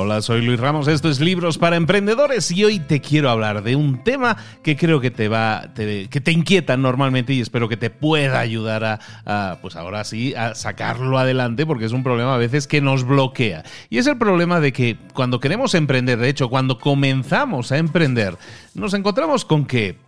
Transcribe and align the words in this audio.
Hola, 0.00 0.22
soy 0.22 0.42
Luis 0.42 0.60
Ramos, 0.60 0.86
esto 0.86 1.08
es 1.08 1.18
Libros 1.18 1.58
para 1.58 1.74
Emprendedores 1.74 2.52
y 2.52 2.64
hoy 2.64 2.78
te 2.78 3.00
quiero 3.00 3.30
hablar 3.30 3.64
de 3.64 3.74
un 3.74 4.04
tema 4.04 4.36
que 4.62 4.76
creo 4.76 5.00
que 5.00 5.10
te 5.10 5.26
va, 5.26 5.70
que 5.74 6.20
te 6.22 6.30
inquieta 6.30 6.76
normalmente 6.76 7.32
y 7.32 7.40
espero 7.40 7.68
que 7.68 7.76
te 7.76 7.90
pueda 7.90 8.38
ayudar 8.38 9.00
a, 9.26 9.58
pues 9.60 9.74
ahora 9.74 10.04
sí, 10.04 10.36
a 10.36 10.54
sacarlo 10.54 11.18
adelante 11.18 11.66
porque 11.66 11.84
es 11.84 11.90
un 11.90 12.04
problema 12.04 12.36
a 12.36 12.38
veces 12.38 12.68
que 12.68 12.80
nos 12.80 13.02
bloquea. 13.02 13.64
Y 13.90 13.98
es 13.98 14.06
el 14.06 14.18
problema 14.18 14.60
de 14.60 14.72
que 14.72 14.96
cuando 15.14 15.40
queremos 15.40 15.74
emprender, 15.74 16.20
de 16.20 16.28
hecho, 16.28 16.48
cuando 16.48 16.78
comenzamos 16.78 17.72
a 17.72 17.78
emprender, 17.78 18.38
nos 18.74 18.94
encontramos 18.94 19.44
con 19.44 19.66
que 19.66 19.98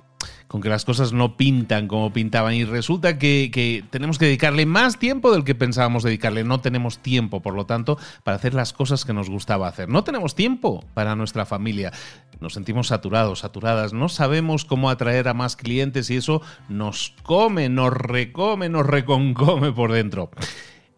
con 0.48 0.61
que 0.61 0.68
las 0.68 0.84
cosas 0.84 1.12
no 1.12 1.36
pintan 1.36 1.86
como 1.86 2.13
pintaban 2.13 2.54
y 2.54 2.64
resulta 2.64 3.18
que, 3.18 3.85
tenemos 3.90 4.18
que 4.18 4.26
dedicarle 4.26 4.67
más 4.67 4.99
tiempo 4.99 5.31
del 5.31 5.45
que 5.45 5.54
pensábamos 5.54 6.03
dedicarle. 6.03 6.45
No 6.45 6.61
tenemos 6.61 6.99
tiempo, 6.99 7.40
por 7.40 7.54
lo 7.54 7.67
tanto, 7.67 7.99
para 8.25 8.36
hacer 8.36 8.54
las 8.54 8.72
cosas 8.72 9.04
que 9.04 9.12
nos 9.12 9.31
gustaba 9.31 9.68
hacer. 9.68 9.89
No 9.89 10.03
tenemos 10.03 10.35
tiempo 10.35 10.85
para 10.95 11.14
nuestra 11.14 11.46
familia. 11.46 11.93
Nos 12.40 12.54
sentimos 12.54 12.89
saturados, 12.89 13.40
saturadas. 13.40 13.93
No 13.93 14.09
sabemos 14.09 14.64
cómo 14.64 14.90
atraer 14.90 15.29
a 15.29 15.35
más 15.35 15.57
clientes 15.57 16.11
y 16.11 16.17
eso 16.17 16.43
nos 16.68 17.14
come, 17.23 17.68
nos 17.68 17.93
recome, 17.93 18.68
nos 18.68 18.87
reconcome 18.87 19.73
por 19.73 19.93
dentro. 19.93 20.31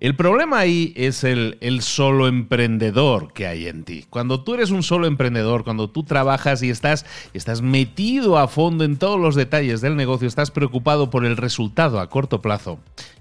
El 0.03 0.17
problema 0.17 0.59
ahí 0.59 0.93
es 0.97 1.23
el, 1.23 1.57
solo 1.81 2.27
emprendedor 2.27 3.33
que 3.33 3.47
hay 3.47 3.69
en 3.69 3.85
ti. 3.85 4.05
Cuando 4.11 4.43
tú 4.43 4.55
eres 4.55 4.73
un 4.73 4.83
solo 4.83 5.07
emprendedor, 5.07 5.63
cuando 5.63 5.89
tú 5.91 6.03
trabajas 6.03 6.61
y 6.65 6.71
estás, 6.71 7.07
estás 7.35 7.63
metido 7.63 8.37
a 8.37 8.49
fondo 8.49 8.83
en 8.83 8.97
todos 8.97 9.21
los 9.21 9.37
detalles 9.37 9.81
del 9.81 9.95
negocio, 9.95 10.27
estás 10.27 10.51
preocupado 10.51 11.09
por 11.09 11.25
el 11.25 11.37
resultado 11.37 12.01
a 12.01 12.11
corto 12.11 12.43
plazo. 12.43 12.81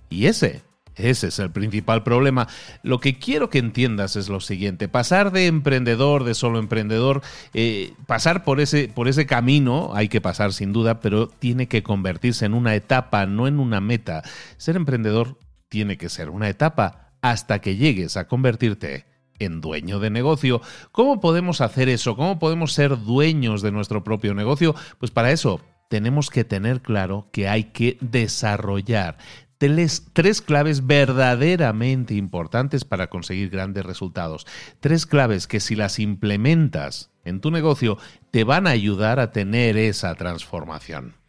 Y 0.09 0.25
ese 0.25 0.63
ese 0.95 1.27
es 1.27 1.37
el 1.37 1.51
principal 1.51 2.01
problema. 2.01 2.47
Lo 2.81 2.99
que 2.99 3.19
quiero 3.19 3.51
que 3.51 3.59
entiendas 3.59 4.15
es 4.15 4.27
lo 4.27 4.39
siguiente. 4.39 4.87
Pasar 4.87 5.31
de 5.31 5.45
emprendedor, 5.45 6.23
de 6.23 6.33
solo 6.33 6.57
emprendedor, 6.57 7.21
eh, 7.53 7.93
pasar 8.07 8.43
por 8.43 8.59
ese, 8.59 8.87
por 8.87 9.07
ese 9.07 9.27
camino, 9.27 9.91
hay 9.93 10.09
que 10.09 10.19
pasar 10.19 10.51
sin 10.51 10.73
duda, 10.73 10.99
pero 10.99 11.27
tiene 11.27 11.67
que 11.67 11.83
convertirse 11.83 12.45
en 12.45 12.55
una 12.55 12.73
etapa, 12.73 13.27
no 13.27 13.47
en 13.47 13.59
una 13.59 13.81
meta. 13.81 14.23
Ser 14.57 14.75
emprendedor 14.75 15.37
tiene 15.71 15.97
que 15.97 16.09
ser 16.09 16.29
una 16.29 16.49
etapa 16.49 17.13
hasta 17.21 17.61
que 17.61 17.77
llegues 17.77 18.17
a 18.17 18.27
convertirte 18.27 19.05
en 19.39 19.61
dueño 19.61 19.99
de 19.99 20.09
negocio. 20.09 20.61
¿Cómo 20.91 21.21
podemos 21.21 21.61
hacer 21.61 21.87
eso? 21.87 22.17
¿Cómo 22.17 22.39
podemos 22.39 22.73
ser 22.73 22.99
dueños 22.99 23.61
de 23.61 23.71
nuestro 23.71 24.03
propio 24.03 24.33
negocio? 24.33 24.75
Pues 24.99 25.11
para 25.11 25.31
eso 25.31 25.61
tenemos 25.87 26.29
que 26.29 26.43
tener 26.43 26.81
claro 26.81 27.29
que 27.31 27.47
hay 27.47 27.65
que 27.65 27.97
desarrollar 28.01 29.17
tres, 29.57 30.41
claves 30.41 30.85
verdaderamente 30.87 32.15
importantes 32.15 32.83
para 32.83 33.07
conseguir 33.07 33.49
grandes 33.49 33.85
resultados. 33.85 34.45
Tres 34.81 35.05
claves 35.05 35.47
que 35.47 35.61
si 35.61 35.75
las 35.75 35.99
implementas 35.99 37.11
en 37.23 37.39
tu 37.39 37.49
negocio 37.49 37.97
te 38.29 38.43
van 38.43 38.67
a 38.67 38.71
ayudar 38.71 39.21
a 39.21 39.31
tener 39.31 39.77
esa 39.77 40.15
transformación. 40.15 41.20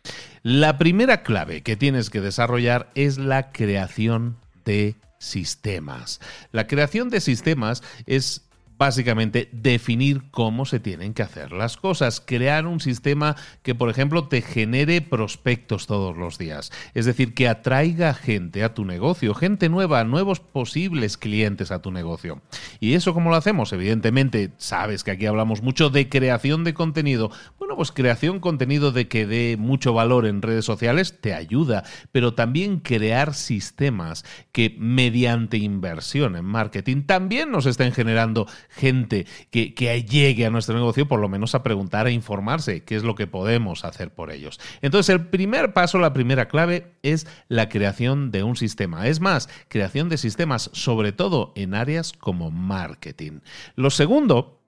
La 0.43 0.77
primera 0.77 1.23
clave 1.23 1.63
que 1.63 1.77
tienes 1.77 2.11
que 2.11 2.21
desarrollar 2.21 2.91
es 2.97 3.17
la 3.17 3.53
creación 3.53 4.37
de 4.65 4.97
sistemas. 5.19 6.21
La 6.51 6.67
creación 6.67 7.11
de 7.11 7.21
sistemas 7.21 7.83
es 8.07 8.43
básicamente 8.83 9.49
definir 9.53 10.23
cómo 10.33 10.65
se 10.65 10.81
tienen 10.81 11.15
que 11.15 11.23
hacer 11.23 11.53
las 11.53 11.77
cosas, 11.77 12.21
crear 12.21 12.67
un 12.67 12.81
sistema 12.81 13.37
que, 13.63 13.77
por 13.77 13.89
ejemplo, 13.89 14.27
te 14.27 14.43
genere 14.43 15.01
prospectos 15.01 15.87
todos 15.87 16.17
los 16.17 16.37
días, 16.37 16.73
es 16.93 17.07
decir, 17.07 17.33
que 17.33 17.47
atraiga 17.47 18.13
gente 18.13 18.65
a 18.65 18.75
tu 18.75 18.85
negocio, 18.85 19.35
gente 19.35 19.69
nueva, 19.69 20.03
nuevos 20.03 20.41
posibles 20.41 21.17
clientes 21.17 21.71
a 21.71 21.81
tu 21.81 21.93
negocio. 21.93 22.43
¿Y 22.81 22.95
eso 22.95 23.15
cómo 23.15 23.31
lo 23.31 23.37
hacemos? 23.37 23.73
Evidentemente, 23.73 24.51
sabes 24.57 25.05
que 25.05 25.13
aquí 25.13 25.27
hablamos 25.27 25.63
mucho 25.63 25.89
de 25.89 26.09
creación 26.09 26.65
de 26.65 26.75
contenido. 26.75 27.31
Bueno, 27.61 27.77
pues 27.77 27.93
creación 27.93 28.41
contenido 28.41 28.91
de 28.91 29.07
que 29.07 29.29
dé 29.29 29.57
mucho 29.57 29.93
valor 29.93 30.27
en 30.27 30.43
redes 30.43 30.65
sociales 30.65 31.21
te 31.21 31.35
ayuda, 31.35 31.85
pero 32.11 32.35
también 32.35 32.81
crear 32.81 33.35
sistemas 33.35 34.25
que 34.51 34.75
mediante 34.77 35.57
inversión 35.57 36.35
en 36.35 36.47
marketing 36.47 37.03
también 37.05 37.53
nos 37.53 37.67
estén 37.67 37.93
generando 37.93 38.49
gente 38.75 39.27
que, 39.51 39.73
llegue 40.03 40.47
a 40.47 40.51
nuestro 40.51 40.75
negocio, 40.75 41.07
por 41.07 41.21
lo 41.21 41.29
menos 41.29 41.55
a 41.55 41.63
preguntar, 41.63 42.07
a 42.07 42.11
informarse 42.11 42.85
qué 42.85 42.97
es 42.97 43.05
lo 43.05 43.15
que 43.15 43.27
podemos 43.27 43.85
hacer 43.85 44.13
por 44.13 44.31
ellos. 44.31 44.59
Entonces, 44.81 45.15
el 45.15 45.27
primer 45.27 45.73
paso, 45.73 45.99
la 45.99 46.13
primera 46.13 46.49
clave 46.49 46.93
es 47.03 47.27
la 47.49 47.69
creación 47.69 48.31
de 48.31 48.43
un 48.43 48.57
sistema. 48.57 49.07
Es 49.07 49.21
más, 49.21 49.49
creación 49.69 50.09
de 50.09 50.17
sistemas, 50.17 50.71
sobre 50.73 51.13
todo 51.13 51.53
en 51.57 51.75
áreas 51.75 52.13
como 52.13 52.51
marketing. 52.51 53.41
Lo 53.77 53.91
segundo 53.91 54.62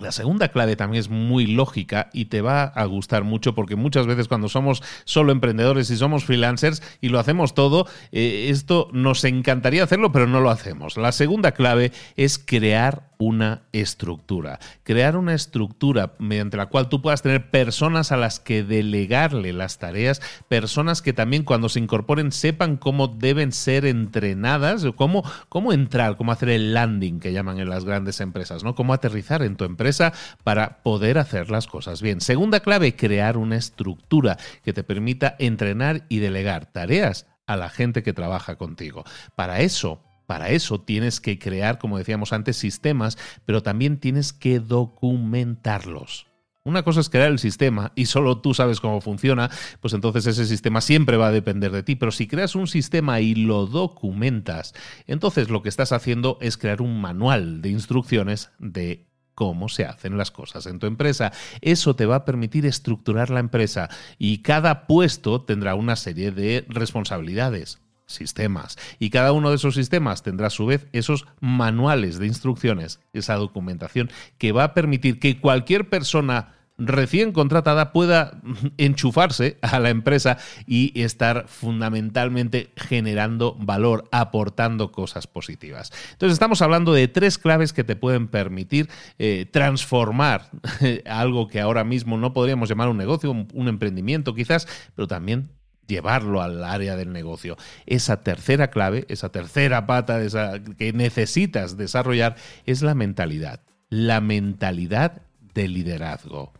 la 0.00 0.12
segunda 0.12 0.48
clave 0.48 0.76
también 0.76 1.00
es 1.00 1.08
muy 1.08 1.46
lógica 1.46 2.08
y 2.12 2.26
te 2.26 2.40
va 2.40 2.62
a 2.62 2.84
gustar 2.84 3.24
mucho 3.24 3.54
porque 3.54 3.76
muchas 3.76 4.06
veces 4.06 4.28
cuando 4.28 4.48
somos 4.48 4.82
solo 5.04 5.32
emprendedores 5.32 5.90
y 5.90 5.96
somos 5.96 6.24
freelancers 6.24 6.82
y 7.00 7.08
lo 7.08 7.18
hacemos 7.18 7.54
todo, 7.54 7.86
eh, 8.12 8.48
esto 8.50 8.88
nos 8.92 9.24
encantaría 9.24 9.84
hacerlo, 9.84 10.12
pero 10.12 10.26
no 10.26 10.40
lo 10.40 10.50
hacemos. 10.50 10.96
La 10.96 11.12
segunda 11.12 11.52
clave 11.52 11.92
es 12.16 12.38
crear 12.38 13.08
una 13.18 13.62
estructura. 13.72 14.60
Crear 14.84 15.16
una 15.16 15.34
estructura 15.34 16.12
mediante 16.18 16.56
la 16.56 16.66
cual 16.66 16.88
tú 16.88 17.02
puedas 17.02 17.20
tener 17.20 17.50
personas 17.50 18.12
a 18.12 18.16
las 18.16 18.38
que 18.38 18.62
delegarle 18.62 19.52
las 19.52 19.78
tareas, 19.78 20.22
personas 20.48 21.02
que 21.02 21.12
también 21.12 21.42
cuando 21.42 21.68
se 21.68 21.80
incorporen 21.80 22.30
sepan 22.30 22.76
cómo 22.76 23.08
deben 23.08 23.50
ser 23.50 23.84
entrenadas, 23.86 24.86
cómo, 24.94 25.24
cómo 25.48 25.72
entrar, 25.72 26.16
cómo 26.16 26.30
hacer 26.30 26.50
el 26.50 26.74
landing 26.74 27.18
que 27.18 27.32
llaman 27.32 27.58
en 27.58 27.68
las 27.68 27.84
grandes 27.84 28.20
empresas, 28.20 28.62
¿no? 28.62 28.76
Cómo 28.76 28.92
aterrizar 28.92 29.42
en 29.42 29.56
tu 29.56 29.64
empresa 29.68 30.12
para 30.42 30.82
poder 30.82 31.18
hacer 31.18 31.50
las 31.50 31.66
cosas 31.68 32.02
bien. 32.02 32.20
Segunda 32.20 32.60
clave, 32.60 32.96
crear 32.96 33.36
una 33.36 33.56
estructura 33.56 34.36
que 34.64 34.72
te 34.72 34.82
permita 34.82 35.36
entrenar 35.38 36.04
y 36.08 36.18
delegar 36.18 36.66
tareas 36.66 37.26
a 37.46 37.56
la 37.56 37.70
gente 37.70 38.02
que 38.02 38.12
trabaja 38.12 38.56
contigo. 38.56 39.04
Para 39.36 39.60
eso, 39.60 40.02
para 40.26 40.50
eso 40.50 40.80
tienes 40.80 41.20
que 41.20 41.38
crear, 41.38 41.78
como 41.78 41.98
decíamos 41.98 42.32
antes, 42.32 42.56
sistemas, 42.56 43.16
pero 43.46 43.62
también 43.62 43.98
tienes 43.98 44.32
que 44.32 44.60
documentarlos. 44.60 46.28
Una 46.68 46.82
cosa 46.82 47.00
es 47.00 47.08
crear 47.08 47.30
el 47.30 47.38
sistema 47.38 47.92
y 47.94 48.04
solo 48.04 48.42
tú 48.42 48.52
sabes 48.52 48.78
cómo 48.78 49.00
funciona, 49.00 49.48
pues 49.80 49.94
entonces 49.94 50.26
ese 50.26 50.44
sistema 50.44 50.82
siempre 50.82 51.16
va 51.16 51.28
a 51.28 51.32
depender 51.32 51.72
de 51.72 51.82
ti. 51.82 51.96
Pero 51.96 52.12
si 52.12 52.26
creas 52.26 52.54
un 52.54 52.66
sistema 52.66 53.22
y 53.22 53.34
lo 53.34 53.64
documentas, 53.64 54.74
entonces 55.06 55.48
lo 55.48 55.62
que 55.62 55.70
estás 55.70 55.92
haciendo 55.92 56.36
es 56.42 56.58
crear 56.58 56.82
un 56.82 57.00
manual 57.00 57.62
de 57.62 57.70
instrucciones 57.70 58.50
de 58.58 59.07
cómo 59.38 59.68
se 59.68 59.84
hacen 59.84 60.18
las 60.18 60.32
cosas 60.32 60.66
en 60.66 60.80
tu 60.80 60.88
empresa. 60.88 61.32
Eso 61.60 61.94
te 61.94 62.06
va 62.06 62.16
a 62.16 62.24
permitir 62.24 62.66
estructurar 62.66 63.30
la 63.30 63.38
empresa 63.38 63.88
y 64.18 64.38
cada 64.38 64.88
puesto 64.88 65.42
tendrá 65.42 65.76
una 65.76 65.94
serie 65.94 66.32
de 66.32 66.66
responsabilidades 66.68 67.78
sistemas. 68.06 68.76
Y 68.98 69.10
cada 69.10 69.30
uno 69.30 69.50
de 69.50 69.54
esos 69.54 69.76
sistemas 69.76 70.24
tendrá 70.24 70.48
a 70.48 70.50
su 70.50 70.66
vez 70.66 70.88
esos 70.90 71.24
manuales 71.38 72.18
de 72.18 72.26
instrucciones, 72.26 72.98
esa 73.12 73.36
documentación 73.36 74.10
que 74.38 74.50
va 74.50 74.64
a 74.64 74.74
permitir 74.74 75.20
que 75.20 75.38
cualquier 75.38 75.88
persona 75.88 76.57
recién 76.78 77.32
contratada 77.32 77.92
pueda 77.92 78.40
enchufarse 78.78 79.58
a 79.60 79.78
la 79.80 79.90
empresa 79.90 80.38
y 80.66 80.98
estar 81.00 81.46
fundamentalmente 81.48 82.70
generando 82.76 83.56
valor, 83.60 84.08
aportando 84.12 84.92
cosas 84.92 85.26
positivas. 85.26 85.92
Entonces 86.12 86.34
estamos 86.34 86.62
hablando 86.62 86.92
de 86.92 87.08
tres 87.08 87.36
claves 87.38 87.72
que 87.72 87.84
te 87.84 87.96
pueden 87.96 88.28
permitir 88.28 88.88
eh, 89.18 89.46
transformar 89.50 90.50
algo 91.06 91.48
que 91.48 91.60
ahora 91.60 91.84
mismo 91.84 92.16
no 92.16 92.32
podríamos 92.32 92.68
llamar 92.68 92.88
un 92.88 92.96
negocio, 92.96 93.30
un 93.30 93.68
emprendimiento 93.68 94.34
quizás, 94.34 94.66
pero 94.94 95.08
también 95.08 95.50
llevarlo 95.88 96.42
al 96.42 96.62
área 96.62 96.94
del 96.96 97.12
negocio. 97.12 97.56
Esa 97.86 98.22
tercera 98.22 98.70
clave, 98.70 99.06
esa 99.08 99.30
tercera 99.30 99.86
pata 99.86 100.20
esa, 100.20 100.62
que 100.62 100.92
necesitas 100.92 101.76
desarrollar 101.76 102.36
es 102.66 102.82
la 102.82 102.94
mentalidad. 102.94 103.62
La 103.88 104.20
mentalidad 104.20 105.22
de 105.54 105.66
liderazgo 105.66 106.52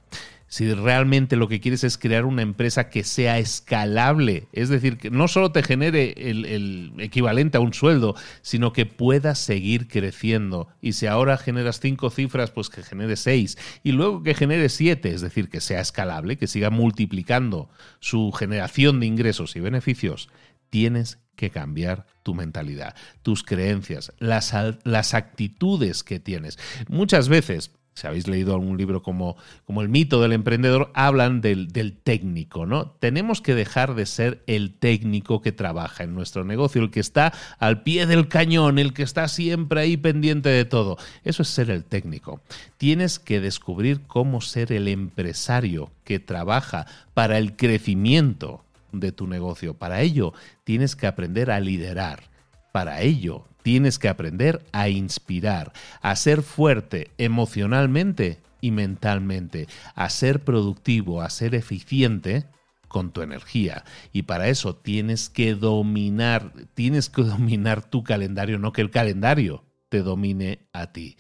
si 0.49 0.73
realmente 0.73 1.37
lo 1.37 1.47
que 1.47 1.61
quieres 1.61 1.85
es 1.85 1.99
crear 1.99 2.25
una 2.25 2.43
empresa 2.43 2.89
que 2.89 3.05
sea 3.05 3.39
escalable, 3.39 4.49
es 4.53 4.71
decir, 4.71 4.97
que 4.97 5.11
no 5.11 5.29
solo 5.29 5.53
te 5.53 5.63
genere 5.63 6.15
el, 6.17 6.95
equivalente 6.99 7.59
a 7.59 7.61
un 7.61 7.75
sueldo, 7.75 8.17
sino 8.41 8.73
que 8.73 8.87
pueda 8.87 9.35
seguir 9.35 9.89
creciendo. 9.89 10.69
Y 10.81 10.95
si 10.95 11.07
ahora 11.07 11.37
generas 11.37 11.81
cinco 11.81 12.09
cifras, 12.09 12.51
pues 12.51 12.71
que 12.71 12.83
genere 12.83 13.17
seis. 13.17 13.59
Y 13.83 13.93
luego 13.93 14.23
que 14.23 14.35
genere 14.35 14.71
siete, 14.71 15.13
es 15.13 15.21
decir, 15.21 15.51
que 15.51 15.61
sea 15.61 15.81
escalable, 15.81 16.39
que 16.39 16.47
siga 16.47 16.71
multiplicando 16.71 17.69
su 18.01 18.33
generación 18.33 19.01
de 19.01 19.07
ingresos 19.07 19.55
y 19.55 19.61
beneficios, 19.61 20.31
tienes 20.71 21.19
que 21.37 21.51
cambiar 21.51 22.07
tu 22.23 22.35
mentalidad, 22.35 22.97
tus 23.23 23.45
creencias, 23.45 24.13
las, 24.19 24.55
las 24.83 25.15
actitudes 25.15 26.03
que 26.03 26.19
tienes. 26.19 26.59
Muchas 26.89 27.29
veces 27.29 27.71
si 27.99 28.07
habéis 28.07 28.29
leído 28.29 28.55
algún 28.55 28.77
libro 28.77 29.03
como, 29.03 29.37
como 29.67 29.83
El 29.83 29.89
mito 29.89 30.21
del 30.23 30.33
emprendedor, 30.33 30.91
hablan 30.95 31.41
del, 31.41 31.69
del, 31.69 31.97
técnico, 31.97 32.65
¿no? 32.65 32.91
Tenemos 32.93 33.41
que 33.41 33.55
dejar 33.55 33.95
de 33.95 34.07
ser 34.07 34.43
el 34.47 34.73
técnico 34.73 35.43
que 35.43 35.53
trabaja 35.53 36.05
en 36.05 36.15
nuestro 36.15 36.45
negocio, 36.45 36.81
el 36.81 36.91
que 36.91 37.01
está 37.01 37.33
al 37.59 37.83
pie 37.83 38.07
del 38.07 38.29
cañón, 38.29 38.79
el 38.79 38.93
que 38.93 39.03
está 39.03 39.27
siempre 39.29 39.81
ahí 39.81 39.97
pendiente 39.97 40.49
de 40.49 40.65
todo. 40.65 40.97
Eso 41.25 41.43
es 41.43 41.49
ser 41.49 41.71
el 41.71 41.85
técnico. 41.85 42.41
Tienes 42.77 43.19
que 43.19 43.41
descubrir 43.41 44.03
cómo 44.07 44.41
ser 44.41 44.73
el 44.73 44.89
empresario 44.89 45.91
que 46.05 46.21
trabaja 46.21 46.87
para 47.15 47.39
el 47.39 47.57
crecimiento 47.57 48.65
de 48.93 49.13
tu 49.13 49.27
negocio. 49.27 49.75
Para 49.75 50.01
ello, 50.03 50.33
tienes 50.65 50.97
que 50.97 51.07
aprender 51.07 51.51
a 51.51 51.61
liderar. 51.61 52.21
Para 52.73 53.01
ello, 53.01 53.47
tienes 53.63 53.99
que 53.99 54.09
aprender 54.09 54.65
a 54.73 54.89
inspirar, 54.89 55.73
a 56.01 56.17
ser 56.17 56.43
fuerte 56.43 57.11
emocionalmente 57.19 58.41
y 58.61 58.71
mentalmente, 58.71 59.69
a 59.95 60.11
ser 60.11 60.45
productivo, 60.45 61.23
a 61.23 61.31
ser 61.31 61.55
eficiente 61.55 62.47
con 62.89 63.13
tu 63.13 63.23
energía. 63.23 63.85
Y 64.13 64.23
para 64.23 64.49
eso 64.49 64.75
tienes 64.75 65.29
que 65.29 65.55
dominar, 65.55 66.53
tienes 66.75 67.11
que 67.11 67.23
dominar 67.23 67.83
tu 67.83 68.03
calendario, 68.03 68.59
no 68.59 68.73
que 68.73 68.81
el 68.81 68.91
calendario 68.91 69.65
te 69.89 70.03
domine 70.03 70.61
a 70.73 70.93
ti. 70.93 71.17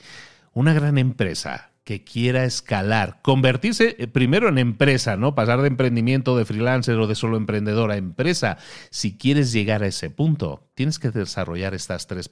Una 0.53 0.73
gran 0.73 0.99
empresa 0.99 1.71
que 1.89 2.05
quiera 2.05 2.45
escalar, 2.45 3.19
convertirse 3.23 3.97
eh, 3.99 4.09
primero 4.09 4.51
en 4.51 4.59
empresa, 4.59 5.17
¿no? 5.17 5.35
Pasar 5.35 5.63
de 5.63 5.69
emprendimiento, 5.69 6.37
de 6.37 6.45
freelancer 6.45 6.97
o 6.97 7.07
de 7.07 7.15
solo 7.15 7.39
emprendedor 7.39 7.91
a 7.91 7.97
empresa. 7.97 8.59
Si 8.91 9.17
quieres 9.17 9.53
llegar 9.53 9.83
a 9.83 9.87
ese 9.87 10.11
punto, 10.11 10.69
tienes 10.75 10.99
que 10.99 11.11
desarrollar 11.11 11.73
estas 11.73 12.07
tres 12.07 12.31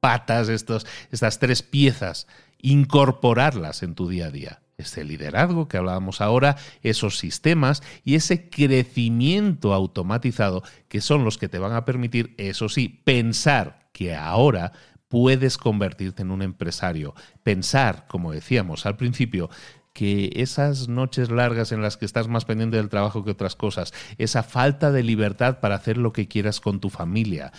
patas, 0.00 0.50
estos, 0.50 0.86
estas 1.10 1.38
tres 1.38 1.62
piezas, 1.62 2.26
incorporarlas 2.60 3.82
en 3.82 3.94
tu 3.94 4.10
día 4.10 4.26
a 4.26 4.30
día. 4.30 4.60
Este 4.76 5.04
liderazgo 5.04 5.68
que 5.68 5.78
hablábamos 5.78 6.20
ahora, 6.20 6.56
esos 6.82 7.16
sistemas 7.16 7.82
y 8.04 8.14
ese 8.14 8.50
crecimiento 8.50 9.72
automatizado 9.72 10.62
que 10.88 11.00
son 11.00 11.24
los 11.24 11.38
que 11.38 11.48
te 11.48 11.58
van 11.58 11.72
a 11.72 11.86
permitir, 11.86 12.34
eso 12.36 12.68
sí, 12.68 13.00
pensar 13.04 13.88
que 13.94 14.14
ahora 14.14 14.72
puedes 15.08 15.58
convertirte 15.58 16.22
en 16.22 16.30
un 16.30 16.42
empresario. 16.42 17.14
Pensar, 17.42 18.06
como 18.06 18.32
decíamos 18.32 18.86
al 18.86 18.96
principio, 18.96 19.50
que 19.92 20.30
esas 20.36 20.88
noches 20.88 21.30
largas 21.30 21.72
en 21.72 21.82
las 21.82 21.96
que 21.96 22.04
estás 22.04 22.28
más 22.28 22.44
pendiente 22.44 22.76
del 22.76 22.88
trabajo 22.88 23.24
que 23.24 23.32
otras 23.32 23.56
cosas, 23.56 23.92
esa 24.18 24.42
falta 24.42 24.92
de 24.92 25.02
libertad 25.02 25.60
para 25.60 25.74
hacer 25.74 25.96
lo 25.96 26.12
que 26.12 26.28
quieras 26.28 26.60
con 26.60 26.80
tu 26.80 26.90
familia, 26.90 27.52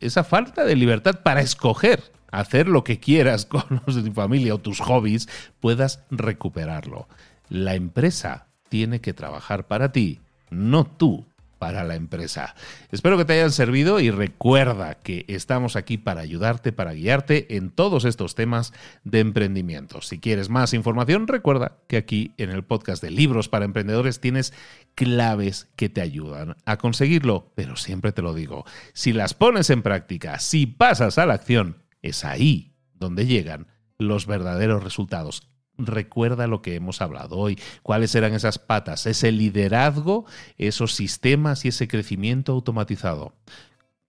esa 0.00 0.24
falta 0.24 0.64
de 0.64 0.76
libertad 0.76 1.20
para 1.22 1.40
escoger 1.40 2.12
hacer 2.32 2.66
lo 2.66 2.82
que 2.82 2.98
quieras 2.98 3.46
con 3.46 3.82
los 3.86 3.94
de 3.94 4.02
tu 4.02 4.12
familia 4.12 4.54
o 4.54 4.58
tus 4.58 4.80
hobbies, 4.80 5.28
puedas 5.60 6.02
recuperarlo. 6.10 7.06
La 7.48 7.74
empresa 7.76 8.48
tiene 8.68 9.00
que 9.00 9.12
trabajar 9.12 9.68
para 9.68 9.92
ti, 9.92 10.20
no 10.50 10.84
tú 10.84 11.26
para 11.62 11.84
la 11.84 11.94
empresa. 11.94 12.56
Espero 12.90 13.16
que 13.16 13.24
te 13.24 13.34
hayan 13.34 13.52
servido 13.52 14.00
y 14.00 14.10
recuerda 14.10 14.96
que 14.96 15.24
estamos 15.28 15.76
aquí 15.76 15.96
para 15.96 16.20
ayudarte, 16.20 16.72
para 16.72 16.92
guiarte 16.92 17.56
en 17.56 17.70
todos 17.70 18.04
estos 18.04 18.34
temas 18.34 18.72
de 19.04 19.20
emprendimiento. 19.20 20.00
Si 20.00 20.18
quieres 20.18 20.48
más 20.48 20.74
información, 20.74 21.28
recuerda 21.28 21.78
que 21.86 21.98
aquí 21.98 22.34
en 22.36 22.50
el 22.50 22.64
podcast 22.64 23.00
de 23.00 23.12
Libros 23.12 23.48
para 23.48 23.64
Emprendedores 23.64 24.18
tienes 24.18 24.52
claves 24.96 25.68
que 25.76 25.88
te 25.88 26.00
ayudan 26.00 26.56
a 26.64 26.78
conseguirlo, 26.78 27.52
pero 27.54 27.76
siempre 27.76 28.10
te 28.10 28.22
lo 28.22 28.34
digo, 28.34 28.64
si 28.92 29.12
las 29.12 29.32
pones 29.32 29.70
en 29.70 29.82
práctica, 29.82 30.40
si 30.40 30.66
pasas 30.66 31.16
a 31.16 31.26
la 31.26 31.34
acción, 31.34 31.84
es 32.02 32.24
ahí 32.24 32.74
donde 32.92 33.26
llegan 33.26 33.68
los 33.98 34.26
verdaderos 34.26 34.82
resultados 34.82 35.51
recuerda 35.78 36.46
lo 36.46 36.62
que 36.62 36.74
hemos 36.74 37.00
hablado 37.00 37.36
hoy. 37.36 37.58
¿Cuáles 37.82 38.14
eran 38.14 38.34
esas 38.34 38.58
patas? 38.58 39.06
Ese 39.06 39.32
liderazgo, 39.32 40.26
esos 40.58 40.94
sistemas 40.94 41.64
y 41.64 41.68
ese 41.68 41.88
crecimiento 41.88 42.52
automatizado. 42.52 43.34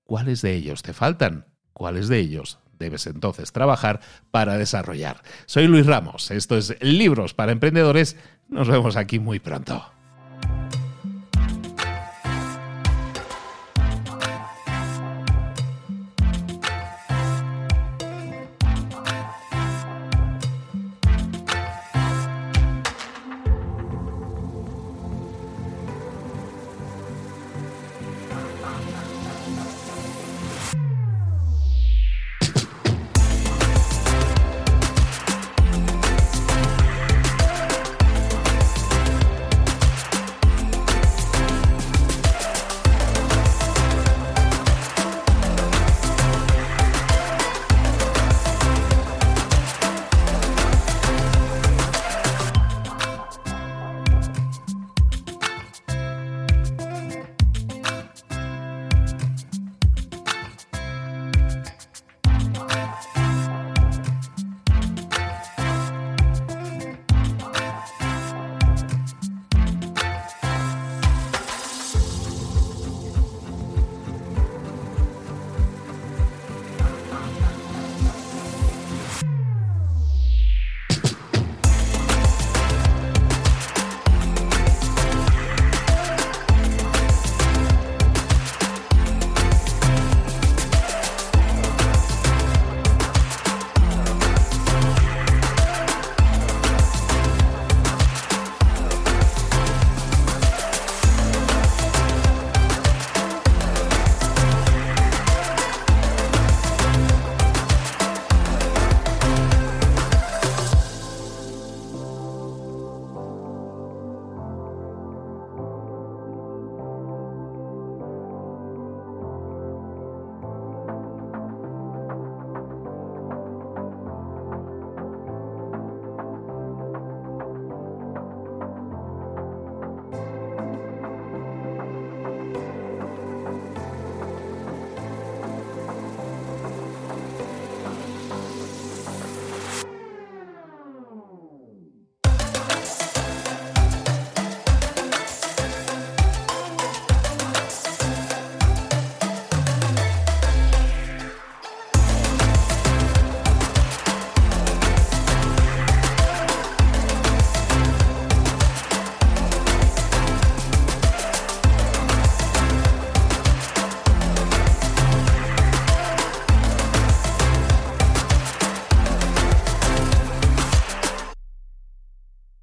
¿Cuáles 0.03 0.41
de 0.41 0.53
ellos 0.53 0.83
te 0.83 0.93
faltan? 0.93 1.45
¿Cuáles 1.73 2.07
de 2.07 2.19
ellos 2.19 2.59
debes 2.77 3.07
entonces 3.07 3.51
trabajar 3.51 4.01
para 4.31 4.57
desarrollar? 4.57 5.23
Soy 5.45 5.67
Luis 5.67 5.85
Ramos, 5.85 6.31
esto 6.31 6.57
es 6.57 6.75
Libros 6.81 7.33
para 7.33 7.51
Emprendedores. 7.51 8.17
Nos 8.49 8.67
vemos 8.67 8.95
aquí 8.97 9.19
muy 9.19 9.39
pronto. 9.39 9.92